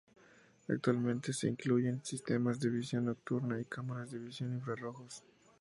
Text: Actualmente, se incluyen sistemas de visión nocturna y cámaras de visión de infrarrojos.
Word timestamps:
Actualmente, 0.67 1.31
se 1.31 1.47
incluyen 1.47 2.03
sistemas 2.03 2.59
de 2.59 2.69
visión 2.71 3.05
nocturna 3.05 3.61
y 3.61 3.65
cámaras 3.65 4.09
de 4.09 4.17
visión 4.17 4.49
de 4.49 4.55
infrarrojos. 4.55 5.21